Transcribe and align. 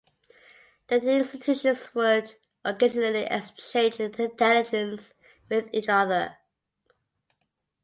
The 0.87 0.99
two 0.99 1.09
institutions 1.11 1.93
would 1.93 2.33
occasionally 2.65 3.25
exchange 3.29 3.99
intelligence 3.99 5.13
with 5.47 5.69
each 5.71 5.89
other. 5.89 6.37